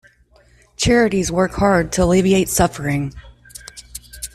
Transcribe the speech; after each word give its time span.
Charities 0.77 1.31
work 1.31 1.51
hard 1.51 1.91
to 1.91 2.03
alleviate 2.03 2.49
suffering. 2.49 3.13